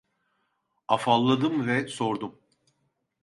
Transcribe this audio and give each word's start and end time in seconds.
Afalladım 0.87 1.67
ve 1.67 1.87
sordum: 1.87 2.39